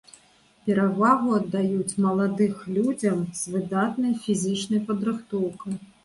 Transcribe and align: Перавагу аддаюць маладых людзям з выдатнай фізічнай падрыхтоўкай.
Перавагу 0.67 1.33
аддаюць 1.39 1.97
маладых 2.05 2.55
людзям 2.77 3.19
з 3.41 3.53
выдатнай 3.57 4.15
фізічнай 4.23 4.81
падрыхтоўкай. 4.89 5.77